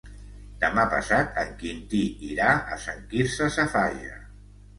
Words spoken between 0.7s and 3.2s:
passat en Quintí irà a Sant